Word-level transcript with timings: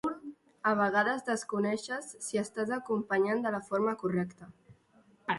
A 0.67 0.69
vegades 0.77 1.25
desconeixes 1.25 2.07
si 2.27 2.39
estàs 2.41 2.73
acompanyant 2.77 3.43
de 3.43 3.51
la 3.57 3.61
forma 3.67 3.93
correcta. 4.05 4.49